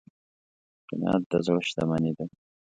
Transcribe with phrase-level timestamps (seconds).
[0.87, 2.25] قناعت د زړه شتمني ده.